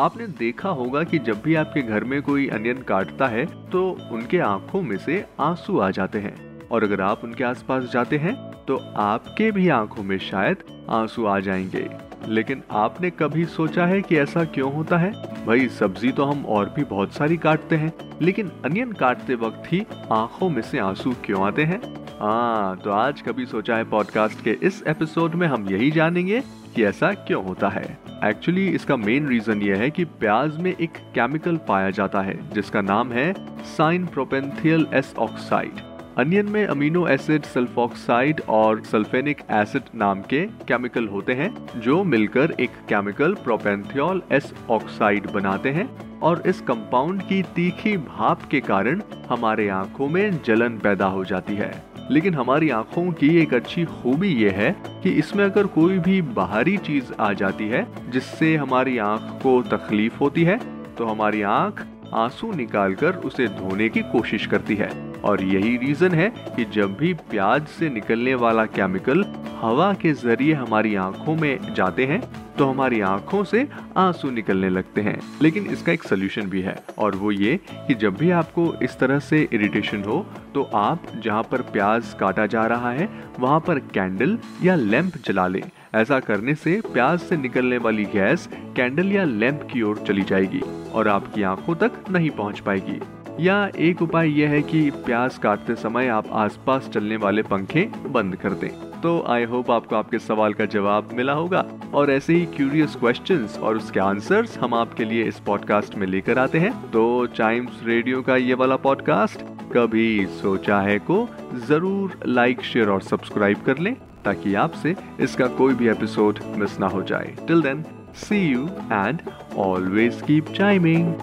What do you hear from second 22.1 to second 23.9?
हाँ तो आज कभी सोचा है